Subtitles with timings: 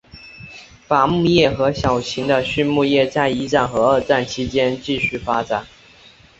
[0.87, 5.63] 伐木业和小型的畜牧业在一战和二战期间继续发展。